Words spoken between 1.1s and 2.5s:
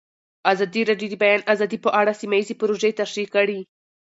د د بیان آزادي په اړه سیمه